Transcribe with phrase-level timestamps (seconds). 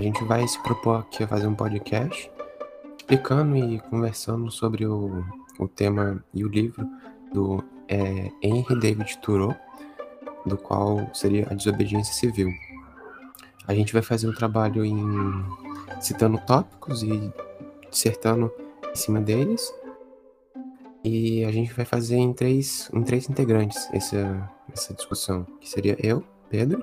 [0.00, 2.32] a gente vai se propor aqui a fazer um podcast
[2.96, 5.22] explicando e conversando sobre o,
[5.58, 6.88] o tema e o livro
[7.34, 9.54] do é, Henry David Thoreau,
[10.46, 12.48] do qual seria a desobediência civil.
[13.66, 14.98] A gente vai fazer um trabalho em
[16.00, 17.30] citando tópicos e
[17.90, 18.50] dissertando
[18.90, 19.70] em cima deles.
[21.04, 25.94] E a gente vai fazer em três, em três integrantes essa, essa discussão, que seria
[26.02, 26.82] eu, Pedro,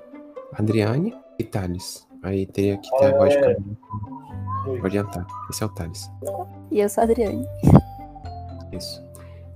[0.53, 2.06] Adriane e Thales.
[2.23, 3.57] Aí teria que ter a voz de cada
[4.65, 5.25] Vou adiantar.
[5.49, 6.11] Esse é o Thales.
[6.69, 7.47] E eu sou a Adriane.
[8.71, 9.01] Isso.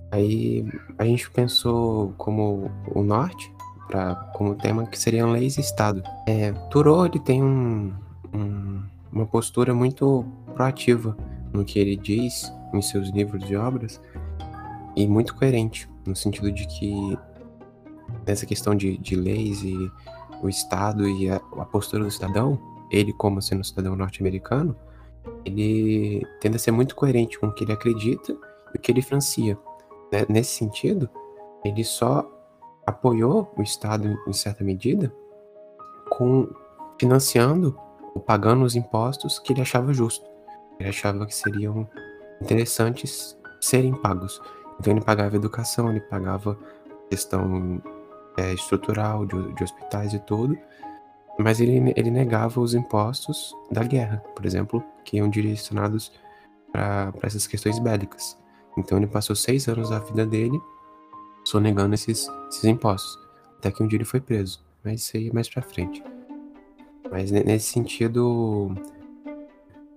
[0.10, 0.66] Aí
[0.98, 3.54] a gente pensou como o norte,
[3.88, 6.02] pra, como tema que seriam leis e Estado.
[6.28, 7.94] É, Thoreau ele tem um,
[8.34, 11.16] um, uma postura muito proativa
[11.54, 14.02] no que ele diz em seus livros e obras
[14.96, 17.18] e muito coerente no sentido de que
[18.26, 19.92] nessa questão de, de leis e
[20.42, 22.60] o Estado e a, a postura do cidadão,
[22.90, 24.76] ele como sendo cidadão norte-americano,
[25.46, 28.36] ele tende a ser muito coerente com o que ele acredita
[28.74, 29.58] e o que ele financia.
[30.12, 30.26] Né?
[30.28, 31.10] Nesse sentido,
[31.64, 32.30] ele só
[32.86, 35.14] apoiou o Estado em certa medida
[36.10, 36.50] com
[37.00, 37.78] financiando
[38.14, 40.30] ou pagando os impostos que ele achava justo.
[40.80, 41.88] Ele achava que seriam
[42.42, 44.42] interessantes serem pagos.
[44.80, 46.58] Então ele pagava educação, ele pagava
[47.10, 47.82] questão
[48.42, 50.58] é, estrutural de, de, hospitais e tudo,
[51.38, 56.12] mas ele, ele negava os impostos da guerra, por exemplo, que iam direcionados
[56.72, 58.38] para essas questões bélicas.
[58.78, 60.60] Então ele passou seis anos da vida dele
[61.44, 63.18] sonegando esses, esses impostos,
[63.58, 64.64] até que um dia ele foi preso.
[64.84, 66.04] Mas isso aí é mais para frente.
[67.12, 68.74] Mas nesse sentido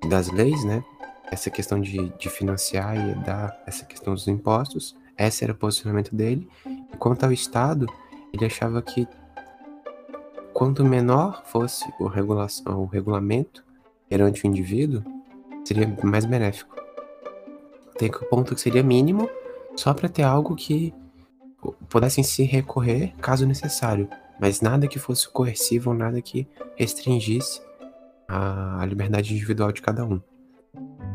[0.08, 0.84] das leis, né?
[1.30, 6.14] Essa questão de, de financiar e dar essa questão dos impostos, esse era o posicionamento
[6.14, 6.48] dele.
[6.66, 7.86] E quanto ao Estado,
[8.34, 9.06] ele achava que
[10.52, 13.64] quanto menor fosse o, regulação, o regulamento
[14.08, 15.02] perante o indivíduo,
[15.64, 16.74] seria mais benéfico.
[17.96, 19.30] Tem que o ponto que seria mínimo,
[19.76, 20.92] só para ter algo que
[21.88, 24.08] pudessem se recorrer caso necessário,
[24.38, 26.46] mas nada que fosse coercivo, nada que
[26.76, 27.62] restringisse
[28.28, 30.20] a, a liberdade individual de cada um.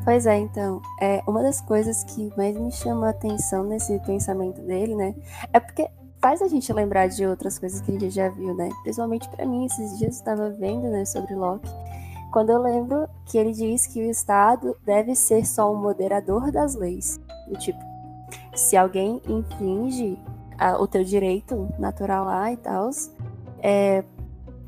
[0.06, 4.62] Pois é, então, é uma das coisas que mais me chama a atenção nesse pensamento
[4.62, 5.14] dele, né?
[5.52, 5.88] É porque
[6.22, 8.70] faz a gente lembrar de outras coisas que a gente já viu, né?
[8.84, 11.70] Principalmente para mim, esses dias eu estava vendo, né, sobre Locke,
[12.32, 16.76] quando eu lembro que ele diz que o Estado deve ser só um moderador das
[16.76, 17.20] leis.
[17.48, 17.80] Do tipo,
[18.54, 20.20] se alguém infringe
[20.58, 22.90] a, o teu direito natural lá e tal,
[23.60, 24.04] é,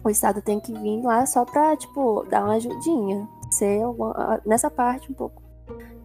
[0.03, 3.27] o Estado tem que vir lá só pra, tipo, dar uma ajudinha.
[3.51, 5.41] Ser uma, nessa parte um pouco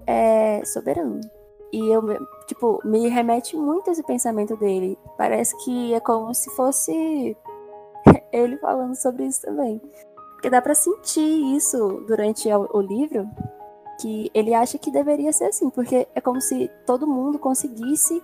[0.06, 1.20] é, soberano.
[1.72, 2.02] E eu,
[2.46, 4.98] tipo, me remete muito esse pensamento dele.
[5.16, 7.36] Parece que é como se fosse
[8.32, 9.80] ele falando sobre isso também.
[10.32, 13.28] Porque dá para sentir isso durante o, livro,
[14.00, 18.22] que ele acha que deveria ser assim, porque é como se todo mundo conseguisse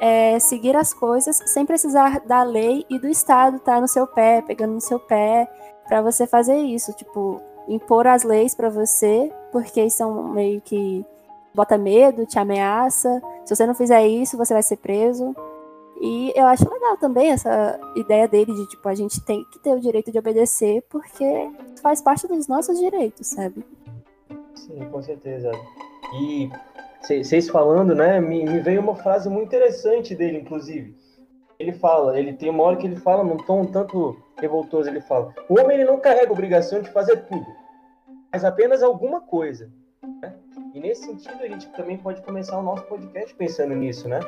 [0.00, 4.06] é, seguir as coisas sem precisar da lei e do Estado estar tá no seu
[4.06, 5.48] pé, pegando no seu pé,
[5.86, 11.04] para você fazer isso, tipo, impor as leis para você, porque são meio que
[11.54, 13.22] bota medo, te ameaça.
[13.44, 15.34] Se você não fizer isso, você vai ser preso.
[16.00, 19.72] E eu acho legal também essa ideia dele de, tipo, a gente tem que ter
[19.72, 21.24] o direito de obedecer porque
[21.80, 23.64] faz parte dos nossos direitos, sabe?
[24.54, 25.52] Sim, com certeza.
[26.20, 26.50] E
[27.00, 30.96] vocês falando, né, me, me, veio uma frase muito interessante dele, inclusive.
[31.58, 35.32] Ele fala, ele tem uma hora que ele fala num tom tanto revoltoso, ele fala:
[35.48, 37.46] o homem ele não carrega obrigação de fazer tudo,
[38.32, 39.70] mas apenas alguma coisa.
[40.20, 40.34] Né?
[40.74, 44.20] E nesse sentido a gente também pode começar o nosso podcast pensando nisso, né?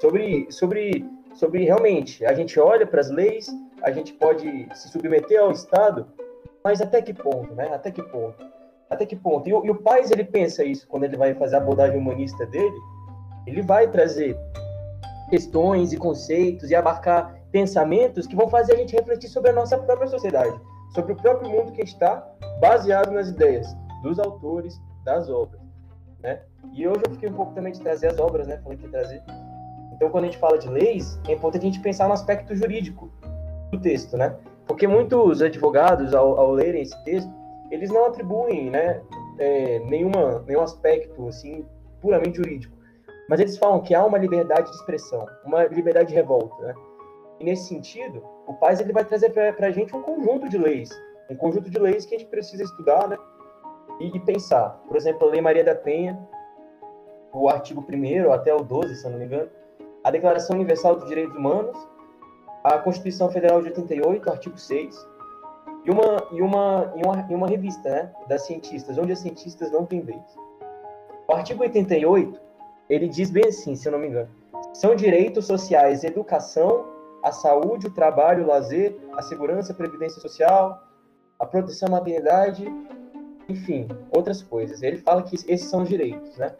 [0.00, 3.48] Sobre, sobre, sobre realmente a gente olha para as leis,
[3.82, 6.06] a gente pode se submeter ao Estado,
[6.62, 7.72] mas até que ponto, né?
[7.72, 8.44] Até que ponto?
[8.90, 9.48] Até que ponto?
[9.48, 12.76] E, e o Pais, ele pensa isso quando ele vai fazer a abordagem humanista dele,
[13.46, 14.36] ele vai trazer
[15.30, 19.78] questões e conceitos e abarcar pensamentos que vão fazer a gente refletir sobre a nossa
[19.78, 20.60] própria sociedade,
[20.94, 22.22] sobre o próprio mundo que está
[22.60, 23.66] baseado nas ideias
[24.02, 25.59] dos autores das obras,
[26.22, 26.40] né?
[26.72, 28.58] E hoje eu fiquei um pouco também de trazer as obras, né?
[28.62, 29.22] Falei que ia trazer.
[29.92, 33.10] Então, quando a gente fala de leis, é importante a gente pensar no aspecto jurídico
[33.70, 34.36] do texto, né?
[34.66, 37.30] Porque muitos advogados, ao, ao lerem esse texto,
[37.70, 39.00] eles não atribuem né,
[39.38, 41.64] é, nenhuma, nenhum aspecto assim
[42.00, 42.76] puramente jurídico,
[43.28, 46.62] mas eles falam que há uma liberdade de expressão, uma liberdade de revolta.
[46.62, 46.74] Né?
[47.38, 50.90] E nesse sentido, o Paz ele vai trazer para a gente um conjunto de leis,
[51.30, 53.16] um conjunto de leis que a gente precisa estudar né,
[54.00, 54.80] e, e pensar.
[54.88, 56.18] Por exemplo, a Lei Maria da Penha,
[57.32, 59.48] o artigo 1 até o 12, se eu não me engano,
[60.02, 61.76] a Declaração Universal dos Direitos Humanos,
[62.64, 65.08] a Constituição Federal de 88, artigo 6,
[65.84, 69.70] e uma, e uma, e uma, e uma revista né, das cientistas, onde as cientistas
[69.70, 70.22] não têm vez.
[71.28, 72.40] O artigo 88,
[72.88, 74.28] ele diz bem assim, se eu não me engano,
[74.74, 76.86] são direitos sociais educação,
[77.22, 80.82] a saúde, o trabalho, o lazer, a segurança, a previdência social,
[81.38, 82.66] a proteção à maternidade,
[83.50, 84.82] enfim, outras coisas.
[84.82, 86.54] Ele fala que esses são os direitos, né?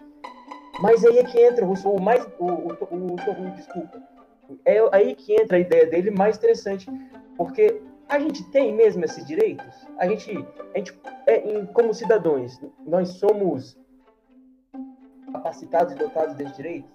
[0.81, 4.03] Mas aí é que entra o, o mais, o, o, o, o, desculpa,
[4.65, 6.91] é aí que entra a ideia dele mais interessante,
[7.37, 9.87] porque a gente tem mesmo esses direitos?
[9.99, 10.31] A gente,
[10.75, 13.79] a gente é, como cidadãos, nós somos
[15.33, 16.91] capacitados e dotados desses direitos?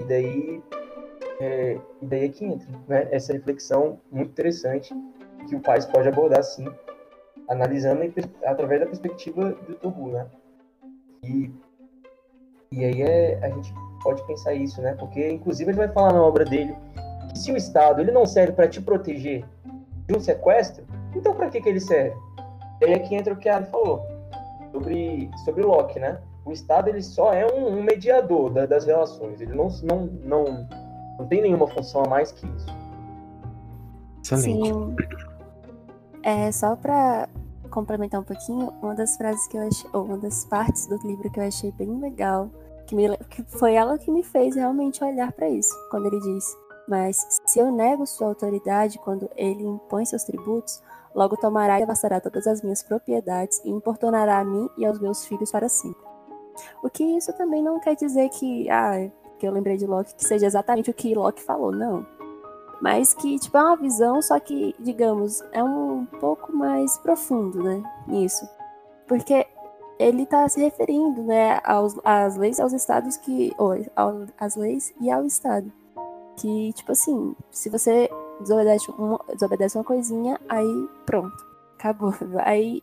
[0.00, 0.62] E daí,
[1.40, 4.94] é, e daí é que entra né, essa reflexão muito interessante
[5.48, 6.66] que o país pode abordar, sim,
[7.50, 8.02] analisando
[8.46, 10.26] através da perspectiva do Tobu, né?
[11.24, 11.50] E,
[12.72, 14.94] e aí é, a gente pode pensar isso, né?
[14.94, 16.74] Porque, inclusive, ele vai falar na obra dele
[17.28, 19.44] que se o Estado ele não serve para te proteger
[20.06, 22.16] de um sequestro, então para que, que ele serve?
[22.80, 24.06] E aí é que entra o que a Ali falou
[24.72, 26.20] sobre, sobre Locke, né?
[26.44, 30.68] O Estado ele só é um, um mediador da, das relações, ele não, não, não,
[31.18, 32.66] não tem nenhuma função a mais que isso.
[34.24, 34.68] Excelente.
[34.68, 34.96] Sim.
[36.22, 37.28] É, só para
[37.70, 41.30] complementar um pouquinho, uma das frases que eu achei, ou uma das partes do livro
[41.30, 42.50] que eu achei bem legal,
[42.86, 46.44] que, me, que foi ela que me fez realmente olhar para isso, quando ele diz:
[46.88, 50.82] Mas se eu nego sua autoridade quando ele impõe seus tributos,
[51.14, 55.24] logo tomará e devastará todas as minhas propriedades e importunará a mim e aos meus
[55.24, 56.04] filhos para sempre.
[56.82, 60.24] O que isso também não quer dizer que, ah, que eu lembrei de Locke, que
[60.24, 62.06] seja exatamente o que Locke falou, não.
[62.80, 67.82] Mas que, tipo, é uma visão, só que, digamos, é um pouco mais profundo, né,
[68.06, 68.48] nisso.
[69.06, 69.46] Porque
[69.98, 73.74] ele está se referindo, né, aos, às leis, aos estados que, ou
[74.38, 75.70] às leis e ao estado.
[76.38, 78.08] Que, tipo assim, se você
[78.40, 81.36] desobedece uma, desobedece uma coisinha, aí pronto,
[81.74, 82.14] acabou.
[82.44, 82.82] Aí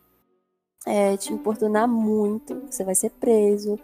[0.86, 3.78] é, te importunar muito, você vai ser preso,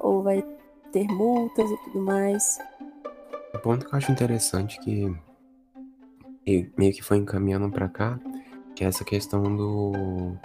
[0.00, 0.44] ou vai
[0.90, 2.58] ter multas e tudo mais.
[3.54, 5.14] O ponto que eu acho interessante que
[6.46, 8.18] meio que foi encaminhando para cá,
[8.74, 10.36] que é essa questão do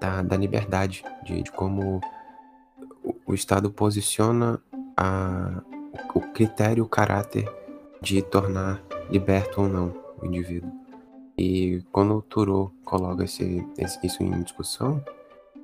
[0.00, 2.00] da, da liberdade, de, de como
[3.02, 4.60] o, o, Estado posiciona
[4.96, 5.62] a,
[6.14, 7.50] o critério, o caráter
[8.00, 10.70] de tornar liberto ou não o indivíduo.
[11.38, 15.02] E quando o Thoreau coloca esse, esse, isso em discussão,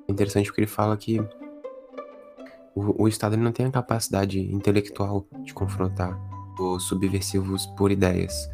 [0.07, 1.19] é interessante porque ele fala que
[2.75, 6.19] o, o Estado não tem a capacidade intelectual de confrontar
[6.59, 8.49] os subversivos por ideias.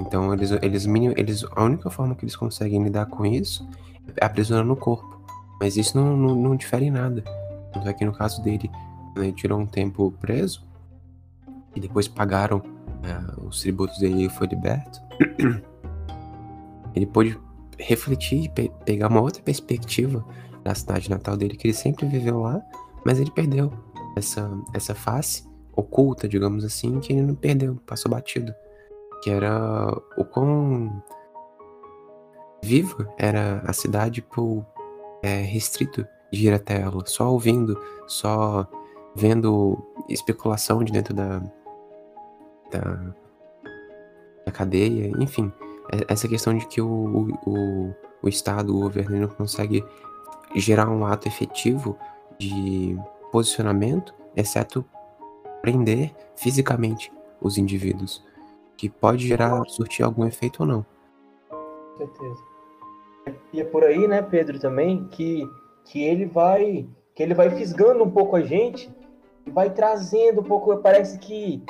[0.00, 0.86] Então, eles, eles,
[1.16, 3.68] eles, a única forma que eles conseguem lidar com isso
[4.16, 5.20] é aprisionando o corpo.
[5.60, 7.22] Mas isso não, não, não difere em nada.
[7.72, 8.70] Tanto é que no caso dele,
[9.16, 10.66] né, ele tirou um tempo preso
[11.74, 12.62] e depois pagaram
[13.02, 15.00] é, os tributos dele e foi liberto.
[16.94, 17.38] ele pôde
[17.78, 20.24] refletir e pe pegar uma outra perspectiva
[20.64, 22.60] da cidade natal dele, que ele sempre viveu lá,
[23.04, 23.72] mas ele perdeu
[24.16, 28.52] essa, essa face oculta, digamos assim, que ele não perdeu, passou batido.
[29.22, 31.02] Que era o quão
[32.62, 34.64] viva era a cidade por
[35.22, 38.66] é, restrito de ir até ela, só ouvindo, só
[39.14, 39.78] vendo
[40.08, 41.40] especulação de dentro da,
[42.70, 43.14] da,
[44.44, 45.52] da cadeia, enfim,
[45.92, 49.84] é, essa questão de que o, o, o Estado, o governo, não consegue
[50.54, 51.98] gerar um ato efetivo
[52.38, 52.96] de
[53.32, 54.84] posicionamento, exceto
[55.60, 58.24] prender fisicamente os indivíduos,
[58.78, 60.86] que pode gerar, surtir algum efeito ou não.
[61.50, 62.42] Com certeza.
[63.52, 65.42] E é por aí, né, Pedro, também, que,
[65.84, 68.88] que ele vai que ele vai fisgando um pouco a gente
[69.50, 71.60] vai trazendo um pouco, parece que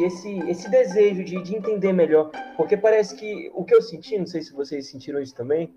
[0.00, 4.26] esse, esse desejo de, de entender melhor, porque parece que o que eu senti, não
[4.26, 5.72] sei se vocês sentiram isso também,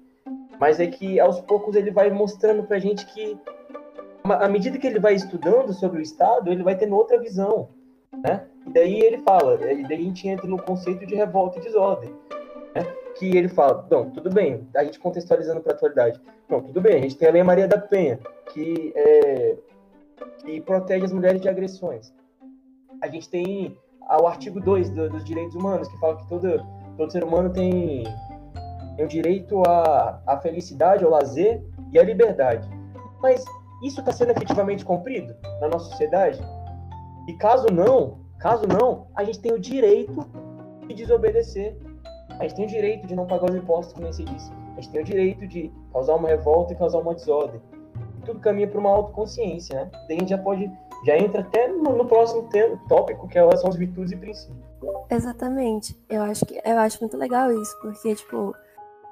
[0.59, 3.37] mas é que aos poucos ele vai mostrando pra gente que
[4.23, 7.69] à medida que ele vai estudando sobre o Estado, ele vai tendo outra visão,
[8.23, 8.47] né?
[8.65, 12.13] E daí ele fala, e daí a gente entra no conceito de revolta e desordem,
[12.73, 12.83] né?
[13.17, 16.97] Que ele fala, não, tudo bem, a gente contextualizando para a atualidade, não, tudo bem,
[16.97, 18.19] a gente tem a Lei Maria da Penha,
[18.51, 19.57] que, é,
[20.39, 22.13] que protege as mulheres de agressões.
[23.01, 26.65] A gente tem o artigo 2 do, dos direitos humanos, que fala que todo,
[26.97, 28.03] todo ser humano tem
[28.95, 32.67] tem o direito à, à felicidade, ao lazer e à liberdade.
[33.21, 33.43] Mas
[33.83, 36.39] isso está sendo efetivamente cumprido na nossa sociedade?
[37.27, 40.27] E caso não, caso não, a gente tem o direito
[40.85, 41.77] de desobedecer.
[42.37, 44.51] A gente tem o direito de não pagar os impostos, como você disse.
[44.75, 47.61] A gente tem o direito de causar uma revolta e causar uma desordem.
[48.25, 49.91] Tudo caminha para uma autoconsciência, né?
[50.09, 50.69] Daí a gente já pode,
[51.05, 54.59] já entra até no, no próximo tema, tópico, que são as virtudes e princípios.
[55.09, 55.97] Exatamente.
[56.09, 58.53] Eu acho que eu acho muito legal isso, porque tipo,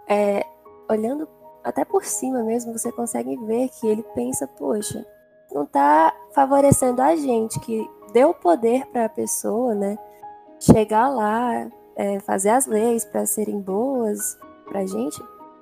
[0.09, 0.43] é,
[0.89, 1.25] olhando
[1.63, 5.05] até por cima mesmo, você consegue ver que ele pensa, poxa,
[5.53, 9.97] não está favorecendo a gente, que deu poder para a pessoa, né?
[10.59, 15.21] Chegar lá, é, fazer as leis para serem boas para a gente,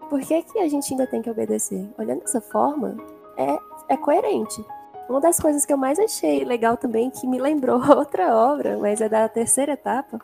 [0.09, 1.87] por que, que a gente ainda tem que obedecer?
[1.97, 2.97] Olhando dessa forma,
[3.37, 3.57] é,
[3.93, 4.63] é coerente.
[5.07, 9.01] Uma das coisas que eu mais achei legal também, que me lembrou outra obra, mas
[9.01, 10.19] é da terceira etapa,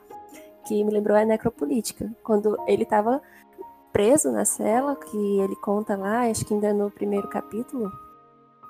[0.65, 3.21] que me lembrou é a Necropolítica, quando ele estava
[3.91, 7.91] preso na cela, que ele conta lá, acho que ainda no primeiro capítulo,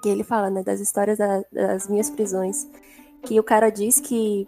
[0.01, 2.69] que ele fala, né, das histórias da, das minhas prisões,
[3.25, 4.47] que o cara diz que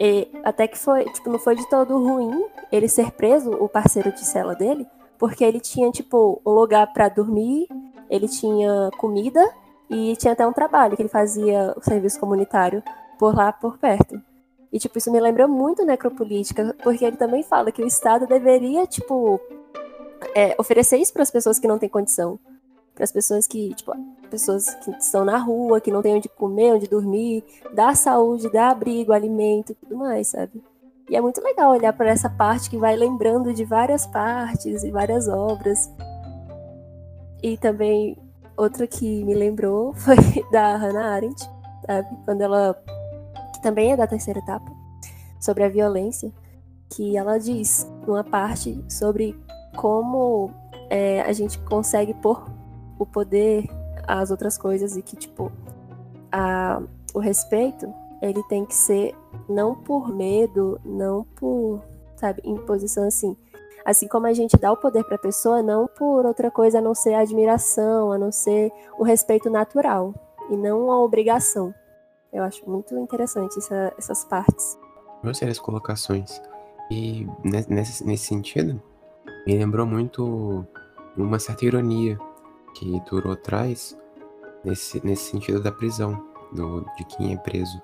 [0.00, 4.12] e, até que foi, tipo, não foi de todo ruim ele ser preso, o parceiro
[4.12, 4.86] de cela dele,
[5.18, 7.68] porque ele tinha, tipo, um lugar para dormir,
[8.10, 9.40] ele tinha comida
[9.88, 12.82] e tinha até um trabalho que ele fazia o serviço comunitário
[13.18, 14.20] por lá, por perto.
[14.72, 18.86] E, tipo, isso me lembra muito necropolítica, porque ele também fala que o Estado deveria,
[18.86, 19.40] tipo,
[20.34, 22.38] é, oferecer isso para as pessoas que não têm condição.
[22.94, 23.92] Para as pessoas que, tipo,
[24.30, 28.70] pessoas que estão na rua, que não têm onde comer, onde dormir, dar saúde, dar
[28.70, 30.62] abrigo, alimento e tudo mais, sabe?
[31.08, 34.90] E é muito legal olhar para essa parte que vai lembrando de várias partes e
[34.90, 35.90] várias obras.
[37.42, 38.16] E também
[38.56, 40.16] outra que me lembrou foi
[40.50, 41.48] da Hannah Arendt,
[41.86, 42.08] sabe?
[42.24, 42.74] Quando ela
[43.52, 44.70] que também é da terceira etapa,
[45.40, 46.32] sobre a violência,
[46.90, 49.38] que ela diz numa parte sobre
[49.76, 50.50] como
[50.88, 52.53] é, a gente consegue pôr
[53.04, 53.68] o poder
[54.06, 55.52] às outras coisas e que, tipo,
[56.32, 56.82] a,
[57.14, 59.14] o respeito, ele tem que ser
[59.48, 61.82] não por medo, não por,
[62.16, 63.36] sabe, imposição assim.
[63.84, 66.82] Assim como a gente dá o poder para a pessoa, não por outra coisa a
[66.82, 70.14] não ser a admiração, a não ser o respeito natural
[70.50, 71.74] e não a obrigação.
[72.32, 74.78] Eu acho muito interessante essa, essas partes.
[75.22, 76.40] Gostei colocações.
[76.90, 78.82] E nesse, nesse sentido,
[79.46, 80.66] me lembrou muito
[81.16, 82.18] uma certa ironia
[82.74, 83.96] que Turo traz
[84.64, 87.80] nesse, nesse sentido da prisão, do, de quem é preso.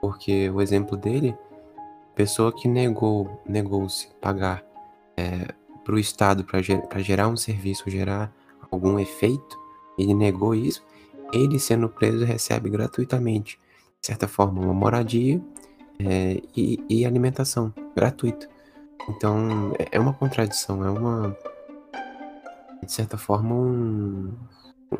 [0.00, 1.36] Porque o exemplo dele,
[2.14, 4.64] pessoa que negou, negou-se pagar
[5.16, 5.48] é,
[5.84, 8.32] para o Estado para ger, gerar um serviço, gerar
[8.70, 9.58] algum efeito,
[9.98, 10.84] ele negou isso,
[11.32, 13.58] ele sendo preso recebe gratuitamente,
[14.00, 15.40] de certa forma, uma moradia
[15.98, 18.48] é, e, e alimentação gratuita.
[19.08, 21.36] Então, é, é uma contradição, é uma.
[22.84, 24.32] De certa forma, um.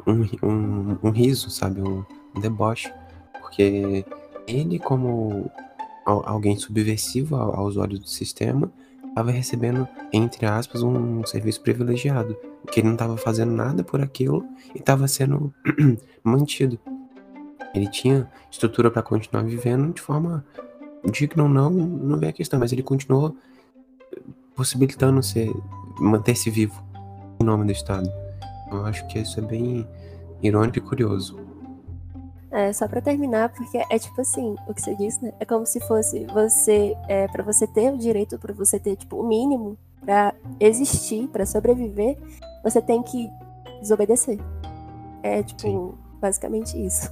[0.07, 1.81] Um, um, um riso, sabe?
[1.81, 2.93] Um, um deboche.
[3.41, 4.05] Porque
[4.47, 5.50] ele, como
[6.05, 8.73] alguém subversivo aos olhos do sistema,
[9.07, 12.37] estava recebendo, entre aspas, um serviço privilegiado.
[12.71, 15.53] Que ele não estava fazendo nada por aquilo e estava sendo
[16.25, 16.79] mantido.
[17.75, 20.45] Ele tinha estrutura para continuar vivendo de forma
[21.11, 23.37] digna ou não, não vem a questão, mas ele continuou
[24.55, 25.53] possibilitando ser
[25.99, 26.83] manter-se vivo
[27.41, 28.11] em nome do Estado.
[28.71, 29.87] Eu acho que isso é bem
[30.43, 31.38] irônico e curioso.
[32.50, 35.33] É, só para terminar, porque é tipo assim, o que você disse, né?
[35.41, 39.17] É como se fosse você, é, para você ter o direito, para você ter tipo
[39.21, 42.17] o mínimo para existir, para sobreviver,
[42.62, 43.29] você tem que
[43.81, 44.38] desobedecer.
[45.23, 45.95] É tipo Sim.
[46.21, 47.11] basicamente isso.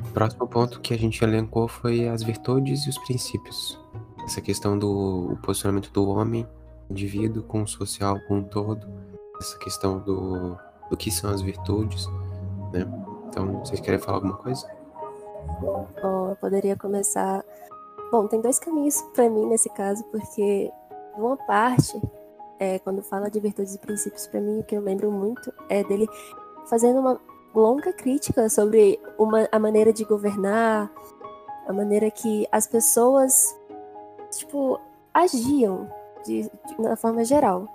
[0.00, 3.80] O próximo ponto que a gente elencou foi as virtudes e os princípios
[4.24, 6.46] essa questão do posicionamento do homem,
[6.92, 8.86] indivíduo com o social com um todo,
[9.40, 10.56] essa questão do,
[10.88, 12.06] do que são as virtudes,
[12.72, 12.86] né?
[13.28, 14.70] Então, vocês querem falar alguma coisa?
[15.60, 15.88] Bom,
[16.30, 17.44] eu poderia começar.
[18.10, 20.70] Bom, tem dois caminhos para mim nesse caso, porque
[21.16, 22.00] uma parte,
[22.58, 25.82] é, quando fala de virtudes e princípios, para mim o que eu lembro muito é
[25.82, 26.06] dele
[26.68, 27.18] fazendo uma
[27.54, 30.90] longa crítica sobre uma, a maneira de governar,
[31.66, 33.56] a maneira que as pessoas
[34.30, 34.80] tipo,
[35.12, 35.90] agiam
[36.24, 37.66] de, de uma forma geral.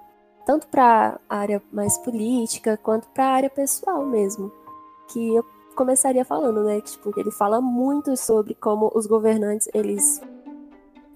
[0.45, 4.51] Tanto para a área mais política, quanto para a área pessoal mesmo.
[5.09, 6.81] Que eu começaria falando, né?
[6.81, 10.21] Que, tipo, ele fala muito sobre como os governantes, eles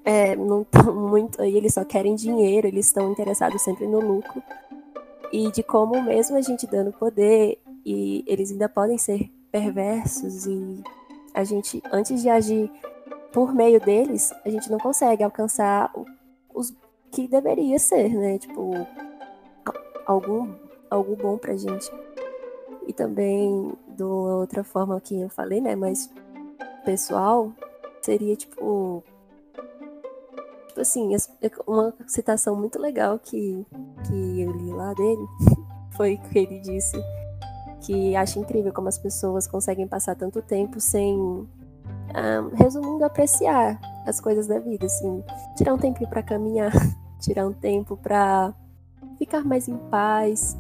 [0.04, 4.42] é, não estão muito aí, eles só querem dinheiro, eles estão interessados sempre no lucro.
[5.32, 10.84] E de como mesmo a gente dando poder, e eles ainda podem ser perversos e
[11.34, 12.72] a gente, antes de agir
[13.32, 15.92] por meio deles, a gente não consegue alcançar
[16.54, 16.74] os
[17.12, 18.38] que deveria ser, né?
[18.38, 18.72] Tipo,
[20.06, 20.54] algum,
[20.90, 21.92] algo bom pra gente.
[22.88, 25.76] E também, de outra forma que eu falei, né?
[25.76, 26.10] Mas
[26.84, 27.52] pessoal,
[28.02, 29.04] seria tipo.
[30.68, 31.16] Tipo assim,
[31.68, 33.66] uma citação muito legal que,
[34.08, 35.28] que eu li lá dele
[35.98, 36.96] foi que ele disse
[37.82, 41.48] que acha incrível como as pessoas conseguem passar tanto tempo sem um,
[42.56, 45.24] resumindo, apreciar as coisas da vida, assim,
[45.56, 46.72] tirar um tempinho para caminhar,
[47.22, 48.54] tirar um tempo para
[49.18, 50.58] ficar mais em paz,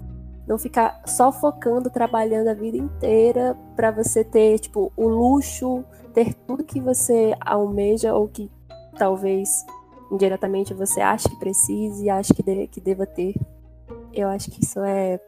[0.47, 6.33] não ficar só focando, trabalhando a vida inteira para você ter, tipo, o luxo, ter
[6.33, 8.51] tudo que você almeja ou que
[8.97, 9.65] talvez
[10.11, 13.35] indiretamente você acha que precise e acha que, de, que deva ter.
[14.13, 15.19] Eu acho que isso é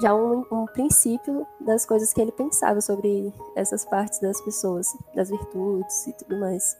[0.00, 5.30] já um, um, princípio das coisas que ele pensava sobre essas partes das pessoas, das
[5.30, 6.76] virtudes e tudo mais.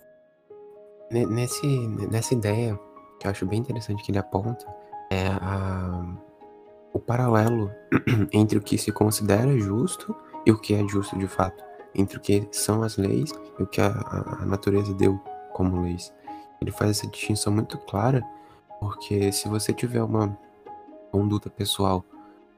[1.11, 1.67] Nesse,
[2.11, 2.79] nessa ideia,
[3.23, 4.67] que eu acho bem interessante que ele aponta,
[5.09, 6.05] é a,
[6.93, 7.71] o paralelo
[8.33, 10.15] entre o que se considera justo
[10.45, 11.63] e o que é justo de fato,
[11.95, 13.91] entre o que são as leis e o que a,
[14.41, 15.21] a natureza deu
[15.53, 16.13] como leis.
[16.61, 18.25] Ele faz essa distinção muito clara,
[18.81, 20.37] porque se você tiver uma
[21.13, 22.05] conduta pessoal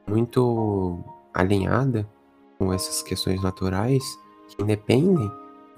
[0.07, 2.09] muito alinhada
[2.57, 4.03] com essas questões naturais,
[4.47, 5.31] que independem,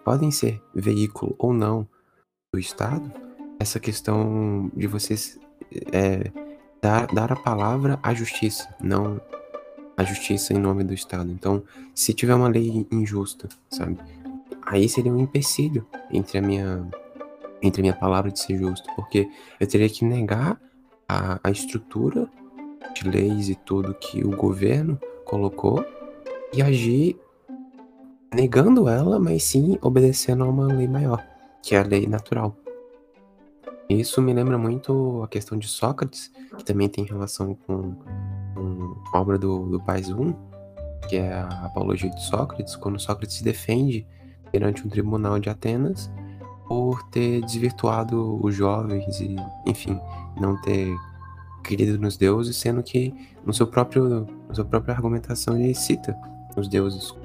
[0.05, 1.85] podem ser veículo ou não
[2.53, 3.26] do Estado,
[3.59, 5.39] essa questão de vocês
[5.91, 6.31] é,
[6.81, 9.19] dar, dar a palavra à justiça, não
[9.95, 11.31] a justiça em nome do Estado.
[11.31, 13.97] Então, se tiver uma lei injusta, sabe,
[14.65, 16.87] aí seria um empecilho entre a minha
[17.59, 19.27] entre a minha palavra de ser justo, porque
[19.59, 20.61] eu teria que negar
[21.09, 22.29] a, a estrutura
[22.93, 25.83] de leis e tudo que o governo colocou
[26.53, 27.19] e agir
[28.31, 31.25] negando ela, mas sim obedecendo a uma lei maior,
[31.63, 32.55] que é a lei natural.
[33.89, 37.93] Isso me lembra muito a questão de Sócrates, que também tem relação com,
[38.53, 40.33] com a obra do, do Paisum,
[41.07, 44.05] que é a Apologia de Sócrates, quando Sócrates se defende
[44.51, 46.11] perante um tribunal de Atenas
[46.67, 49.99] por ter desvirtuado os jovens e, enfim,
[50.39, 50.93] não ter
[51.63, 53.13] querido nos deuses, sendo que
[53.45, 56.17] no seu próprio, na sua própria argumentação ele cita
[56.57, 57.15] os deuses